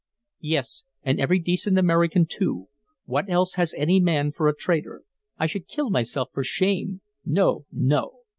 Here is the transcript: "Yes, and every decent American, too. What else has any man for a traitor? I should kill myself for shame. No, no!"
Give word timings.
"Yes, 0.39 0.83
and 1.03 1.19
every 1.21 1.37
decent 1.37 1.77
American, 1.77 2.25
too. 2.25 2.69
What 3.05 3.29
else 3.29 3.53
has 3.53 3.71
any 3.77 3.99
man 3.99 4.31
for 4.31 4.47
a 4.47 4.55
traitor? 4.55 5.03
I 5.37 5.45
should 5.45 5.67
kill 5.67 5.91
myself 5.91 6.29
for 6.33 6.43
shame. 6.43 7.01
No, 7.23 7.67
no!" 7.71 8.21